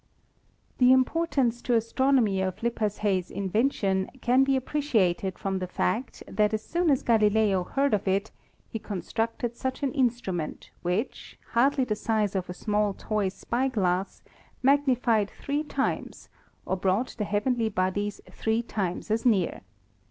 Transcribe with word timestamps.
The 0.79 0.91
importance 0.91 1.61
to 1.61 1.75
astronomy 1.75 2.41
of 2.41 2.63
Lippershey's 2.63 3.29
invention 3.29 4.09
can 4.19 4.43
be 4.43 4.55
appreciated 4.55 5.37
from 5.37 5.59
the 5.59 5.67
fact 5.67 6.23
that 6.27 6.55
as 6.55 6.63
soon 6.65 6.89
as 6.89 7.03
Galileo 7.03 7.63
heard 7.63 7.93
of 7.93 8.07
it 8.07 8.31
he 8.67 8.79
constructed 8.79 9.55
such 9.55 9.83
an 9.83 9.91
instrument 9.91 10.71
which, 10.81 11.37
hardly 11.51 11.83
the 11.83 11.95
size 11.95 12.33
of 12.33 12.49
a 12.49 12.53
small 12.55 12.95
toy 12.95 13.29
spyglass, 13.29 14.23
magnified 14.63 15.29
three 15.29 15.63
times, 15.63 16.29
or 16.65 16.77
brought 16.77 17.13
the 17.19 17.25
heavenly 17.25 17.69
bodies 17.69 18.21
three 18.31 18.63
times 18.63 19.11
as 19.11 19.23
near. 19.23 19.61